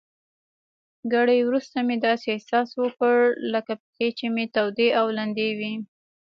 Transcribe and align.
ګړی 1.13 1.39
وروسته 1.43 1.77
مې 1.87 1.95
داسې 2.07 2.27
احساس 2.31 2.69
وکړل 2.81 3.27
لکه 3.53 3.73
پښې 3.83 4.07
چي 4.17 4.27
مې 4.35 4.45
تودې 4.55 4.89
او 4.99 5.05
لندې 5.17 5.49
وي. 5.59 5.73